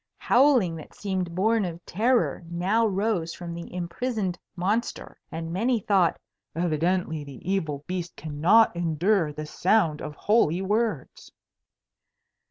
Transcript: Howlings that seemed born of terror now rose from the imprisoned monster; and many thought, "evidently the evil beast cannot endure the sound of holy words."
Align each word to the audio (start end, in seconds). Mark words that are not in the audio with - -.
Howlings 0.17 0.77
that 0.79 0.95
seemed 0.95 1.35
born 1.35 1.63
of 1.63 1.85
terror 1.85 2.43
now 2.49 2.87
rose 2.87 3.35
from 3.35 3.53
the 3.53 3.71
imprisoned 3.71 4.35
monster; 4.55 5.19
and 5.31 5.53
many 5.53 5.79
thought, 5.79 6.17
"evidently 6.55 7.23
the 7.23 7.37
evil 7.47 7.83
beast 7.85 8.15
cannot 8.15 8.75
endure 8.75 9.31
the 9.31 9.45
sound 9.45 10.01
of 10.01 10.15
holy 10.15 10.63
words." 10.63 11.31